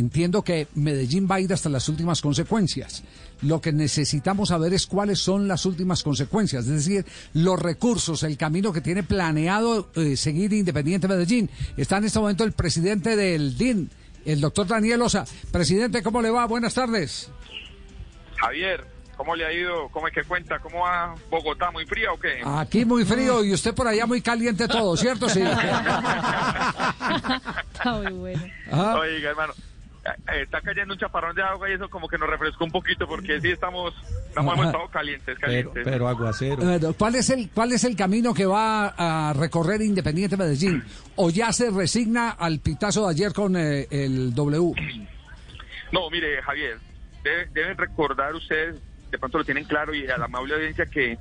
[0.00, 3.02] Entiendo que Medellín va a ir hasta las últimas consecuencias.
[3.42, 8.36] Lo que necesitamos saber es cuáles son las últimas consecuencias, es decir, los recursos, el
[8.36, 11.50] camino que tiene planeado eh, seguir Independiente Medellín.
[11.76, 13.90] Está en este momento el presidente del DIN,
[14.24, 15.24] el doctor Daniel Osa.
[15.50, 16.46] Presidente, ¿cómo le va?
[16.46, 17.28] Buenas tardes.
[18.36, 18.86] Javier,
[19.16, 19.88] ¿cómo le ha ido?
[19.88, 20.60] ¿Cómo es que cuenta?
[20.60, 21.72] ¿Cómo va Bogotá?
[21.72, 22.40] ¿Muy fría o qué?
[22.44, 25.28] Aquí muy frío y usted por allá muy caliente todo, ¿cierto?
[25.28, 25.40] Sí.
[27.72, 28.40] Está muy bueno.
[28.70, 29.52] Oiga, hermano,
[30.34, 33.40] está cayendo un chaparrón de agua y eso como que nos refrescó un poquito porque
[33.40, 33.94] sí estamos,
[34.28, 35.84] estamos hemos estado calientes, Pero, calientes.
[35.84, 36.56] pero aguacero.
[36.56, 40.82] Bueno, ¿Cuál es el cuál es el camino que va a recorrer Independiente Medellín?
[41.16, 44.72] ¿O ya se resigna al pitazo de ayer con eh, el W?
[45.92, 46.78] No, mire, Javier,
[47.22, 48.76] debe- deben recordar ustedes,
[49.10, 51.18] de pronto lo tienen claro y a la amable audiencia que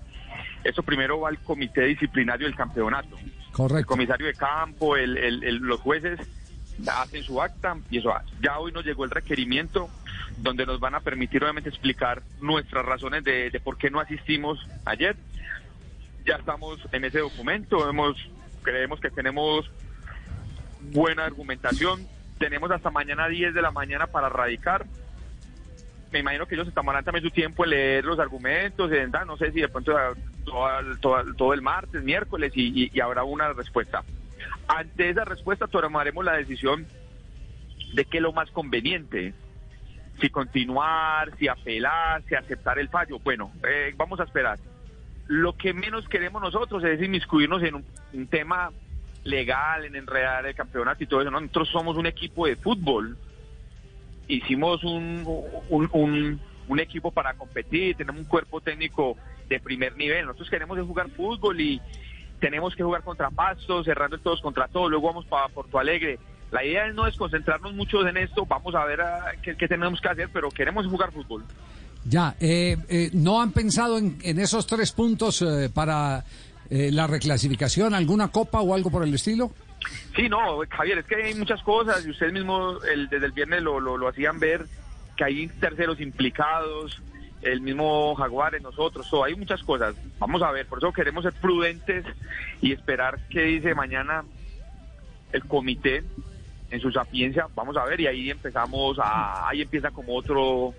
[0.64, 3.18] eso primero va al comité disciplinario del campeonato.
[3.18, 3.88] El Correcto.
[3.88, 6.20] comisario de campo, el- el- el- los jueces
[6.88, 8.24] hacen su acta y eso va.
[8.42, 9.90] Ya hoy nos llegó el requerimiento
[10.38, 14.60] donde nos van a permitir obviamente explicar nuestras razones de, de por qué no asistimos
[14.86, 15.16] ayer.
[16.26, 18.16] Ya estamos en ese documento, hemos,
[18.62, 19.70] creemos que tenemos
[20.92, 24.86] buena argumentación, tenemos hasta mañana 10 de la mañana para radicar.
[26.12, 29.38] Me imagino que ellos tomarán también su tiempo en leer los argumentos, en, ah, no
[29.38, 30.14] sé si de pronto ah,
[31.02, 34.04] todo, todo- el martes, miércoles y habrá una respuesta.
[34.68, 36.86] Ante esa respuesta tomaremos la decisión
[37.94, 39.34] de qué es lo más conveniente,
[40.22, 43.20] si continuar, si apelar, si aceptar el fallo.
[43.20, 44.60] Bueno, eh, vamos a esperar.
[45.28, 48.72] Lo que menos queremos nosotros es inmiscuirnos en un, un tema
[49.24, 51.32] legal, en enredar el campeonato y todo eso.
[51.32, 51.40] ¿no?
[51.40, 53.18] Nosotros somos un equipo de fútbol.
[54.28, 55.24] Hicimos un,
[55.70, 60.28] un, un- un equipo para competir, tenemos un cuerpo técnico de primer nivel.
[60.28, 61.82] Nosotros queremos jugar fútbol y
[62.40, 66.20] tenemos que jugar contra Pasto, cerrando el todos contra todos, luego vamos para Porto Alegre.
[66.52, 70.02] La idea no es concentrarnos mucho en esto, vamos a ver ah, qué, qué tenemos
[70.02, 71.44] que hacer, pero queremos jugar fútbol.
[72.06, 76.24] Ya, eh, eh, ¿no han pensado en, en esos tres puntos eh, para
[76.70, 79.52] eh, la reclasificación, alguna copa o algo por el estilo?
[80.16, 83.62] Sí, no, Javier, es que hay muchas cosas y ustedes mismos el, desde el viernes
[83.62, 84.66] lo, lo, lo hacían ver,
[85.16, 87.02] que hay terceros implicados,
[87.42, 89.96] el mismo Jaguares, nosotros, todo, hay muchas cosas.
[90.20, 92.06] Vamos a ver, por eso queremos ser prudentes
[92.62, 94.24] y esperar qué dice mañana
[95.32, 96.04] el comité
[96.72, 100.74] en su sapiencia, vamos a ver, y ahí empezamos a, ahí empieza como otro...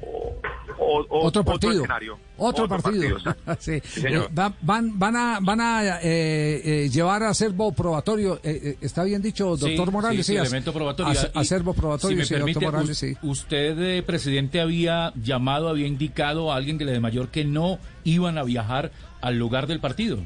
[0.00, 1.72] o- Otro partido.
[1.74, 2.18] escenario.
[2.36, 3.16] Otro, partido.
[3.16, 3.56] exacto.
[3.58, 3.80] Sí.
[3.84, 4.24] Sí, señor.
[4.30, 8.40] Eh, va- van, van a, van a eh, eh, llevar a acervo probatorio.
[8.44, 10.26] eh, ¿Está bien dicho, doctor Sí, Morales?
[10.26, 11.12] Sí, elemento probatorio.
[11.34, 13.16] Y, acervo probatorio, si me sí, permite, doctor Morales, sí.
[13.22, 17.78] Usted, eh, presidente, había llamado, había indicado a alguien de la de mayor que no
[18.04, 20.18] iban a viajar al lugar del partido.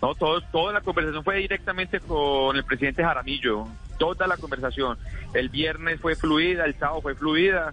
[0.00, 3.66] No, todo, toda la conversación fue directamente con el presidente Jaramillo,
[3.98, 4.98] toda la conversación.
[5.32, 7.72] El viernes fue fluida, el sábado fue fluida,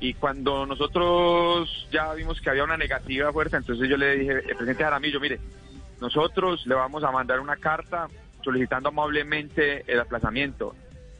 [0.00, 4.56] y cuando nosotros ya vimos que había una negativa fuerte, entonces yo le dije, el
[4.56, 5.38] presidente Jaramillo, mire,
[6.00, 8.08] nosotros le vamos a mandar una carta
[8.42, 10.74] solicitando amablemente el aplazamiento.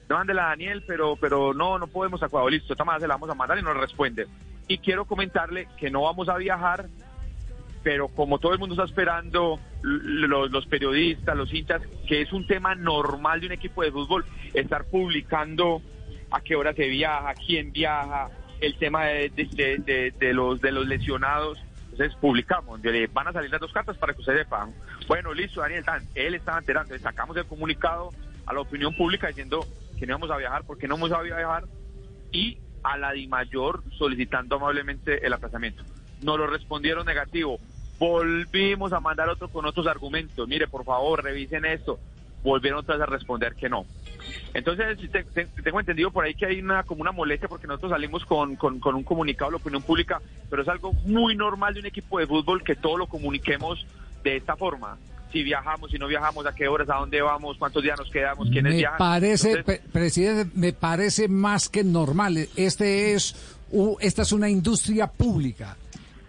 [0.09, 3.31] No mándela a Daniel, pero, pero no, no podemos acuerdo, listo, esta se la vamos
[3.31, 4.27] a mandar y nos responde.
[4.67, 6.87] Y quiero comentarle que no vamos a viajar
[7.83, 12.47] pero como todo el mundo está esperando, los, los periodistas, los hinchas, que es un
[12.47, 15.81] tema normal de un equipo de fútbol, estar publicando
[16.31, 18.29] a qué hora se viaja, quién viaja,
[18.61, 19.31] el tema de,
[20.19, 21.59] de- los, de los lesionados.
[21.93, 22.81] Entonces publicamos,
[23.13, 24.73] van a salir las dos cartas para que ustedes sepan.
[25.07, 28.11] Bueno, listo, Daniel Tan, él estaba enterando, entonces sacamos el comunicado
[28.47, 29.67] a la opinión pública diciendo
[29.99, 31.65] que no íbamos a viajar, porque no vamos a viajar,
[32.33, 35.83] y a la DIMAYOR solicitando amablemente el aplazamiento.
[36.23, 37.59] Nos lo respondieron negativo.
[37.99, 40.49] Volvimos a mandar otro con otros argumentos.
[40.49, 41.99] Mire, por favor, revisen esto.
[42.43, 43.85] Volvieron otra vez a responder que no.
[44.53, 47.93] Entonces, te- te- tengo entendido por ahí que hay una como una molestia porque nosotros
[47.93, 51.75] salimos con, con, con un comunicado a la opinión pública, pero es algo muy normal
[51.75, 53.87] de un equipo de fútbol que todo lo comuniquemos
[54.25, 54.99] de esta forma.
[55.33, 58.49] Si viajamos, si no viajamos, a qué horas, a dónde vamos, cuántos días nos quedamos,
[58.51, 58.99] quiénes Me viajan.
[58.99, 62.37] parece, Entonces, presidente, me parece más que normal.
[62.57, 63.37] Este es,
[64.01, 65.77] esta es una industria pública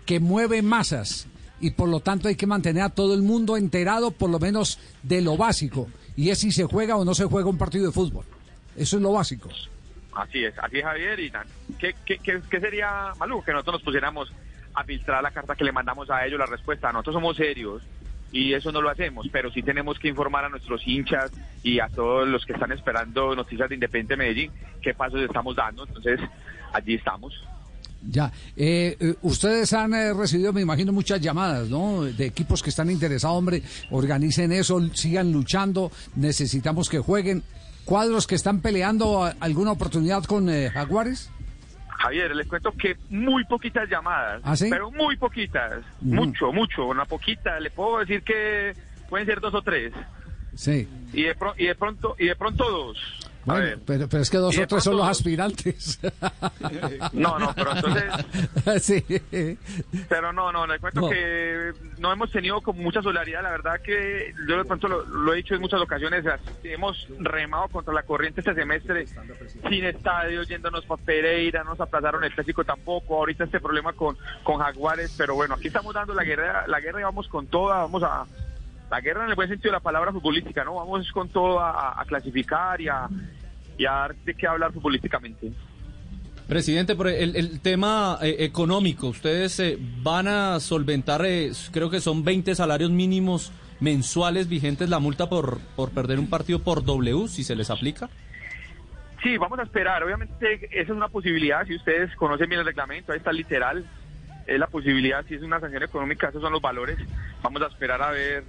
[0.06, 1.28] que mueve masas
[1.60, 4.78] y por lo tanto hay que mantener a todo el mundo enterado por lo menos
[5.02, 5.88] de lo básico
[6.22, 8.24] y es si se juega o no se juega un partido de fútbol.
[8.78, 9.50] Eso es lo básico.
[10.14, 11.20] Así es, así es Javier.
[11.20, 11.32] Y
[11.80, 14.32] ¿qué, qué, sería maluco que nosotros nos pusiéramos
[14.76, 16.92] a filtrar la carta que le mandamos a ellos, la respuesta?
[16.92, 17.82] Nosotros somos serios
[18.32, 21.32] y eso no lo hacemos, pero sí tenemos que informar a nuestros hinchas
[21.64, 25.88] y a todos los que están esperando noticias de Independiente Medellín qué pasos estamos dando.
[25.88, 26.20] Entonces,
[26.72, 27.34] allí estamos.
[28.04, 32.02] Ya, eh, eh, ustedes han eh, recibido, me imagino, muchas llamadas, ¿no?
[32.04, 33.62] De equipos que están interesados, hombre,
[33.92, 37.44] organicen eso, sigan luchando, necesitamos que jueguen.
[37.86, 41.30] cuadros que están peleando alguna oportunidad con eh, Jaguares?
[41.88, 44.68] Javier, les cuento que muy poquitas llamadas, ¿Ah, sí?
[44.70, 48.74] pero muy poquitas, mucho, mucho, una poquita, le puedo decir que
[49.10, 49.94] pueden ser dos o tres,
[50.56, 50.88] Sí.
[51.14, 52.98] y de, pro- y de pronto y de pronto dos.
[53.44, 53.80] A Bueno, ver.
[53.86, 56.00] pero, pero es que dos o tres son los aspirantes.
[57.14, 58.04] No, no, pero entonces,
[58.84, 59.04] sí.
[60.08, 61.10] pero no, no, les cuento No.
[61.10, 65.34] que no hemos tenido como mucha solidaridad, la verdad que yo de pronto lo, lo
[65.34, 66.24] he dicho en muchas ocasiones,
[66.64, 69.06] hemos remado contra la corriente este semestre,
[69.70, 74.60] sin estadio, yéndonos para Pereira, nos aplazaron el clásico tampoco, ahorita este problema con, con
[74.60, 78.04] Jaguares, pero bueno, aquí estamos dando la guerra, la guerra y vamos con toda, vamos
[78.04, 78.26] a,
[78.92, 80.76] la guerra en el buen sentido de la palabra futbolística, ¿no?
[80.76, 83.08] Vamos con todo a, a clasificar y a,
[83.78, 85.54] y a dar de qué hablar futbolísticamente.
[86.48, 92.02] Presidente, por el, el tema eh, económico, ustedes eh, van a solventar, eh, creo que
[92.02, 97.30] son 20 salarios mínimos mensuales vigentes la multa por, por perder un partido por W,
[97.30, 98.10] si se les aplica.
[99.24, 100.04] Sí, vamos a esperar.
[100.04, 101.66] Obviamente esa es una posibilidad.
[101.66, 103.86] Si ustedes conocen bien el reglamento, ahí está literal.
[104.46, 106.98] Es la posibilidad, si es una sanción económica, esos son los valores.
[107.42, 108.44] Vamos a esperar a ver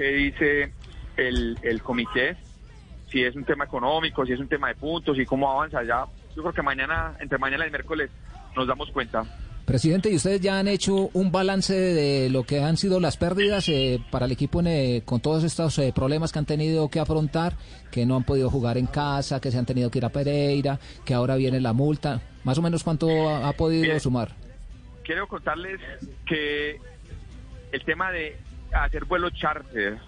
[0.00, 0.72] qué dice
[1.18, 2.34] el, el comité,
[3.10, 6.06] si es un tema económico, si es un tema de puntos y cómo avanza ya.
[6.34, 8.08] Yo creo que mañana, entre mañana y miércoles,
[8.56, 9.24] nos damos cuenta.
[9.66, 13.68] Presidente, ¿y ustedes ya han hecho un balance de lo que han sido las pérdidas
[13.68, 16.98] eh, para el equipo en, eh, con todos estos eh, problemas que han tenido que
[16.98, 17.52] afrontar,
[17.90, 20.80] que no han podido jugar en casa, que se han tenido que ir a Pereira,
[21.04, 22.22] que ahora viene la multa?
[22.42, 24.00] Más o menos cuánto ha, ha podido Bien.
[24.00, 24.34] sumar.
[25.04, 25.78] quiero contarles
[26.26, 26.80] que
[27.70, 28.38] el tema de
[28.72, 29.98] hacer vuelos charter,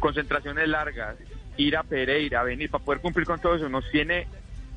[0.00, 1.16] concentraciones largas,
[1.56, 4.26] ir a Pereira, venir para poder cumplir con todo eso, nos tiene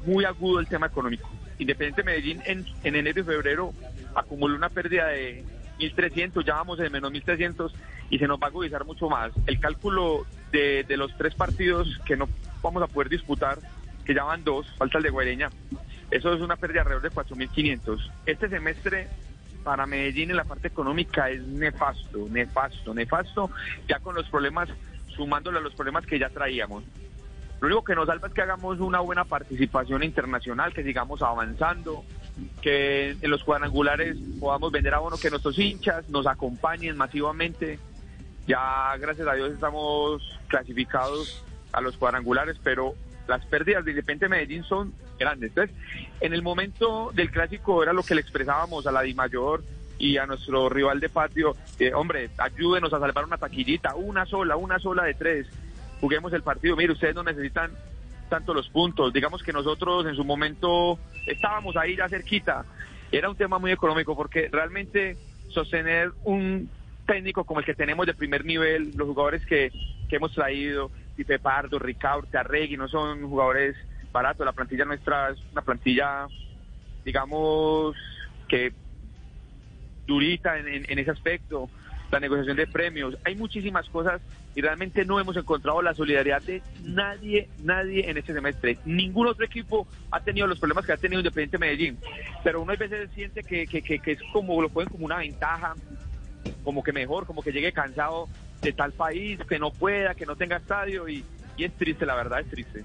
[0.06, 1.30] muy agudo el tema económico.
[1.58, 3.74] Independiente Medellín en, en enero y febrero
[4.14, 5.44] acumuló una pérdida de
[5.80, 7.72] 1.300, ya vamos en menos 1.300
[8.10, 9.32] y se nos va a agudizar mucho más.
[9.48, 12.28] El cálculo de, de los tres partidos que no
[12.62, 13.60] vamos a poder disputar,
[14.06, 15.50] que ya van dos, falta el de Guareña,
[16.12, 18.12] eso es una pérdida alrededor de 4.500.
[18.26, 19.08] Este semestre
[19.66, 23.50] para Medellín en la parte económica es nefasto, nefasto, nefasto,
[23.90, 24.70] ya con los problemas,
[25.16, 26.84] sumándole a los problemas que ya traíamos.
[27.60, 32.06] Lo único que nos salva es que hagamos una buena participación internacional, que sigamos avanzando,
[32.62, 37.80] que en los cuadrangulares podamos vender abono, que nuestros hinchas nos acompañen masivamente.
[38.46, 42.94] Ya, gracias a Dios, estamos clasificados a los cuadrangulares, pero
[43.28, 45.50] las pérdidas de Independiente Medellín son grandes.
[45.50, 45.76] Entonces,
[46.22, 49.64] en el momento del clásico era lo que le expresábamos a la Di Mayor
[49.98, 54.58] y a nuestro rival de patio, eh, hombre, ayúdenos a salvar una taquillita, una sola,
[54.58, 55.48] una sola de tres.
[56.02, 56.76] Juguemos el partido.
[56.76, 57.72] Mire, ustedes no necesitan
[58.30, 59.14] tanto los puntos.
[59.14, 62.66] Digamos que nosotros en su momento estábamos ahí ya cerquita.
[63.12, 65.18] Era un tema muy económico porque realmente
[65.50, 66.70] sostener un
[67.06, 69.72] técnico como el que tenemos de primer nivel, los jugadores que,
[70.10, 73.76] que hemos traído, Pipe Pardo, Ricardo, Arregui, no son jugadores
[74.12, 74.46] baratos.
[74.46, 76.28] La plantilla nuestra es una plantilla,
[77.04, 77.96] digamos,
[78.48, 78.74] que
[80.08, 81.70] durita en, en- en ese aspecto,
[82.12, 84.22] la negociación de premios, hay muchísimas cosas
[84.54, 88.78] y realmente no hemos encontrado la solidaridad de nadie, nadie en este semestre.
[88.86, 91.98] Ningún otro equipo ha tenido los problemas que ha tenido Independiente Medellín,
[92.44, 95.18] pero uno a veces siente que, que, que, que es como, lo pueden como una
[95.18, 95.74] ventaja,
[96.64, 98.30] como que mejor, como que llegue cansado
[98.66, 101.24] de tal país, que no pueda, que no tenga estadio y,
[101.56, 102.84] y es triste, la verdad es triste.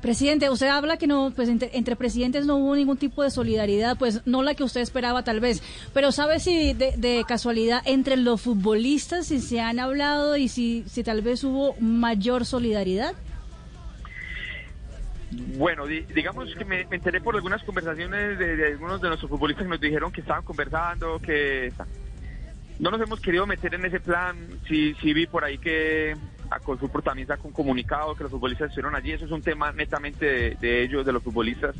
[0.00, 3.96] Presidente, usted habla que no, pues entre, entre presidentes no hubo ningún tipo de solidaridad,
[3.98, 5.62] pues no la que usted esperaba tal vez,
[5.92, 10.84] pero ¿sabe si de, de casualidad entre los futbolistas si se han hablado y si,
[10.86, 13.14] si tal vez hubo mayor solidaridad?
[15.58, 19.28] Bueno, di- digamos que me, me enteré por algunas conversaciones de, de algunos de nuestros
[19.28, 21.72] futbolistas que nos dijeron que estaban conversando, que
[22.78, 24.36] no nos hemos querido meter en ese plan.
[24.68, 26.14] Sí, sí vi por ahí que
[26.50, 29.12] a Colfutbol también sacó un comunicado que los futbolistas estuvieron allí.
[29.12, 31.74] Eso es un tema netamente de, ellos, de los futbolistas.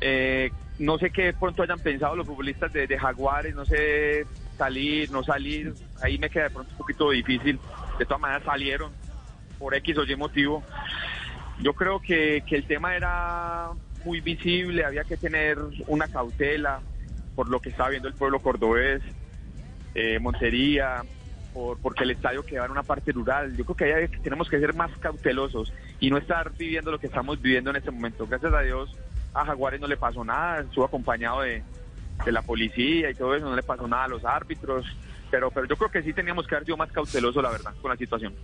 [0.00, 4.26] Eh, no sé qué pronto hayan pensado los futbolistas de, de Jaguares, no sé
[4.58, 5.72] salir, no salir.
[6.02, 7.58] Ahí me queda de pronto un poquito difícil.
[7.98, 8.92] De todas maneras salieron
[9.58, 10.62] por X o Y motivo.
[11.60, 13.70] Yo creo que, que el tema era
[14.04, 16.80] muy visible, había que tener una cautela
[17.34, 19.02] por lo que estaba viendo el pueblo cordobés,
[19.96, 21.02] eh, Montería,
[21.52, 23.56] por, porque el estadio quedaba en una parte rural.
[23.56, 27.06] Yo creo que ahí tenemos que ser más cautelosos y no estar viviendo lo que
[27.06, 28.26] estamos viviendo en este momento.
[28.26, 28.96] Gracias a Dios
[29.36, 31.62] a Jaguares no le pasó nada, estuvo acompañado de,
[32.24, 34.86] de la policía y todo eso, no le pasó nada a los árbitros,
[35.30, 37.90] pero, pero yo creo que sí teníamos que haber sido más cautelosos, la verdad, con
[37.90, 38.34] la situación.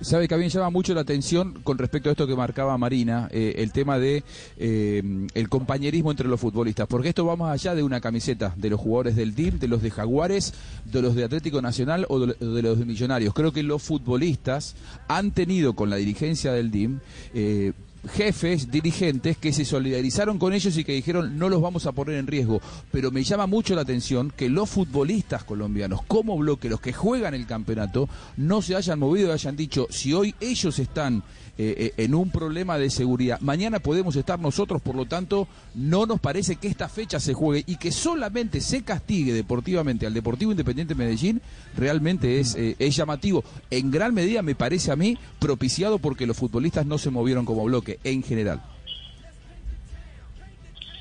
[0.00, 2.78] Sabe que a mí me llama mucho la atención con respecto a esto que marcaba
[2.78, 4.22] Marina, eh, el tema de
[4.56, 5.02] eh,
[5.34, 8.80] el compañerismo entre los futbolistas, porque esto va más allá de una camiseta de los
[8.80, 12.62] jugadores del DIM, de los de Jaguares, de los de Atlético Nacional o de, de
[12.62, 13.34] los de Millonarios.
[13.34, 14.76] Creo que los futbolistas
[15.08, 17.00] han tenido con la dirigencia del DIM
[17.34, 17.72] eh,
[18.10, 22.16] jefes, dirigentes que se solidarizaron con ellos y que dijeron no los vamos a poner
[22.16, 22.60] en riesgo.
[22.90, 27.34] Pero me llama mucho la atención que los futbolistas colombianos, como bloque, los que juegan
[27.34, 31.22] el campeonato, no se hayan movido y hayan dicho, si hoy ellos están
[31.60, 36.06] eh, eh, en un problema de seguridad, mañana podemos estar nosotros, por lo tanto, no
[36.06, 40.52] nos parece que esta fecha se juegue y que solamente se castigue deportivamente al Deportivo
[40.52, 41.42] Independiente Medellín,
[41.76, 43.42] realmente es, eh, es llamativo.
[43.70, 47.64] En gran medida, me parece a mí, propiciado porque los futbolistas no se movieron como
[47.64, 48.62] bloque en general.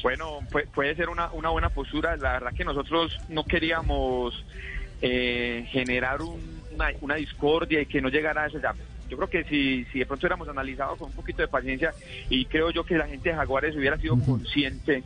[0.03, 0.39] Bueno,
[0.73, 2.15] puede ser una, una buena postura.
[2.17, 4.45] La verdad que nosotros no queríamos
[5.01, 8.73] eh, generar un, una, una, discordia y que no llegara a ese ya.
[9.09, 11.93] Yo creo que si, si de pronto hubiéramos analizado con un poquito de paciencia
[12.29, 15.03] y creo yo que la gente de Jaguares hubiera sido consciente,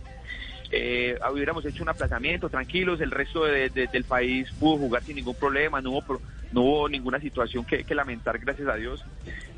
[0.72, 5.18] eh, hubiéramos hecho un aplazamiento tranquilos, el resto de, de, del país pudo jugar sin
[5.18, 6.20] ningún problema, no hubo,
[6.52, 9.04] no hubo ninguna situación que, que lamentar, gracias a Dios.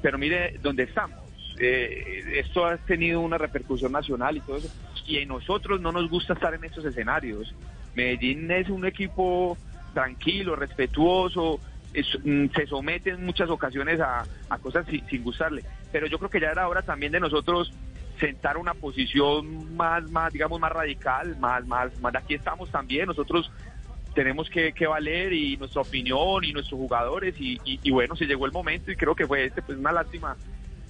[0.02, 1.23] Pero mire dónde estamos
[1.60, 4.70] eh, esto ha tenido una repercusión nacional y todo eso,
[5.06, 7.54] y a nosotros no nos gusta estar en estos escenarios.
[7.96, 9.58] Medellín es un equipo
[9.94, 11.60] tranquilo, respetuoso,
[11.94, 16.18] es, mm, se somete en muchas ocasiones a, a cosas sin, sin, gustarle, pero yo
[16.18, 17.72] creo que ya era hora también de nosotros
[18.20, 23.52] sentar una posición más, más digamos, más radical, más, más, más aquí estamos también, nosotros
[24.14, 28.26] tenemos que, que, valer y nuestra opinión y nuestros jugadores y, y, y, bueno, se
[28.26, 30.38] llegó el momento y creo que fue este, pues una lástima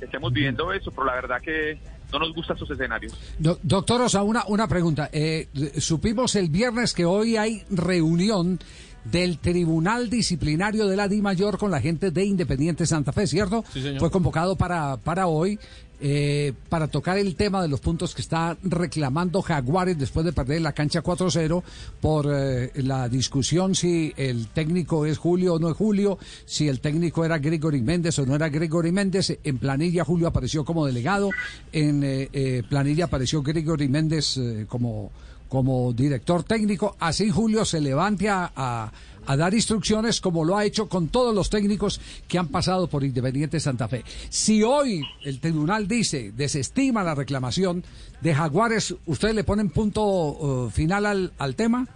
[0.03, 1.77] estemos viviendo eso, pero la verdad que
[2.11, 3.13] no nos gustan esos escenarios.
[3.39, 5.09] Do, doctor Osa, una, una pregunta.
[5.11, 8.59] Eh, supimos el viernes que hoy hay reunión
[9.05, 13.63] del Tribunal Disciplinario de la Di Mayor con la gente de Independiente Santa Fe, ¿cierto?
[13.73, 13.99] Sí, señor.
[13.99, 15.59] Fue convocado para, para hoy.
[16.05, 20.59] Eh, para tocar el tema de los puntos que está reclamando Jaguares después de perder
[20.59, 21.63] la cancha 4-0
[22.01, 26.81] por eh, la discusión si el técnico es Julio o no es Julio, si el
[26.81, 29.39] técnico era Gregory Méndez o no era Gregory Méndez.
[29.45, 31.29] En planilla Julio apareció como delegado,
[31.71, 35.09] en eh, planilla apareció Gregory Méndez como,
[35.47, 36.97] como director técnico.
[36.99, 38.91] Así Julio se levante a
[39.25, 43.03] a dar instrucciones como lo ha hecho con todos los técnicos que han pasado por
[43.03, 44.03] Independiente Santa Fe.
[44.29, 47.83] Si hoy el tribunal dice, desestima la reclamación
[48.21, 51.87] de Jaguares, ¿ustedes le ponen punto uh, final al, al, tema?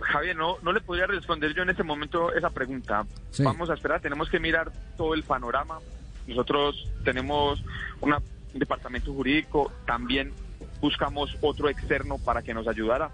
[0.00, 3.06] Javier, no, no le podría responder yo en este momento esa pregunta.
[3.30, 3.42] Sí.
[3.42, 5.78] Vamos a esperar, tenemos que mirar todo el panorama.
[6.26, 7.62] Nosotros tenemos
[8.00, 8.18] una,
[8.52, 10.32] un departamento jurídico, también
[10.80, 13.10] buscamos otro externo para que nos ayudara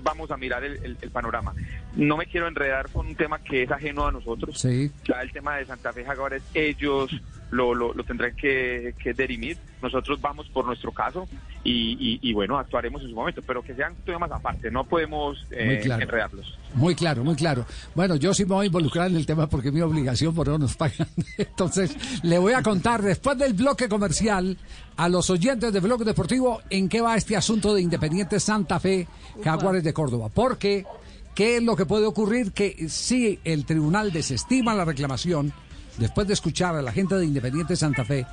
[0.00, 1.54] vamos a mirar el, el, el, panorama.
[1.96, 4.58] No me quiero enredar con un tema que es ajeno a nosotros.
[4.58, 4.90] Sí.
[5.04, 7.10] Ya el tema de Santa Fe Jaguares, ellos
[7.52, 9.58] lo, lo, lo tendrán que, que, derimir.
[9.82, 11.28] Nosotros vamos por nuestro caso
[11.62, 15.46] y, y, y, bueno, actuaremos en su momento, pero que sean temas aparte, no podemos
[15.50, 16.02] eh, claro.
[16.02, 16.58] enredarlos.
[16.74, 17.66] Muy claro, muy claro.
[17.94, 20.48] Bueno, yo sí me voy a involucrar en el tema porque es mi obligación, por
[20.48, 21.06] no nos pagan.
[21.38, 24.56] Entonces, le voy a contar después del bloque comercial
[24.96, 29.06] a los oyentes de Bloque Deportivo en qué va este asunto de Independiente Santa Fe
[29.44, 30.30] Jaguares de Córdoba.
[30.32, 30.86] Porque,
[31.34, 32.52] ¿qué es lo que puede ocurrir?
[32.52, 35.52] Que si el tribunal desestima la reclamación,
[35.98, 38.26] después de escuchar a la gente de Independiente Santa Fe,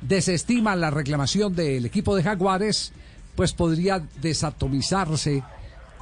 [0.00, 2.92] desestima la reclamación del equipo de Jaguares,
[3.34, 5.42] pues podría desatomizarse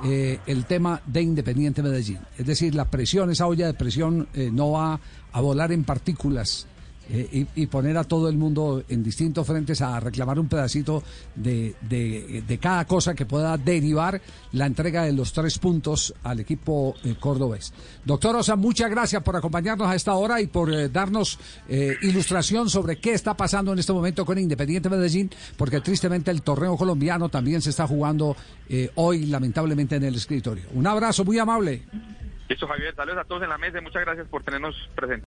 [0.05, 2.19] eh, el tema de Independiente Medellín.
[2.37, 5.01] Es decir, la presión, esa olla de presión eh, no va
[5.33, 6.67] a volar en partículas
[7.11, 11.03] eh, y, poner a todo el mundo en distintos frentes a reclamar un pedacito
[11.35, 14.21] de, de, de, cada cosa que pueda derivar
[14.53, 17.75] la entrega de los tres puntos al equipo eh, cordobés.
[18.05, 21.39] Doctor Osa, muchas gracias por acompañarnos a esta hora y por eh, darnos
[22.03, 26.77] ilustración sobre qué está pasando en este momento con Independiente Medellín, porque tristemente el torneo
[26.77, 28.37] colombiano también se está jugando
[28.95, 30.65] hoy, lamentablemente, en el escritorio.
[30.75, 31.83] Un abrazo muy amable.
[32.49, 32.95] Listo, Javier.
[32.95, 35.23] Saludos a todos en la mesa y muchas gracias por tenernos presentes.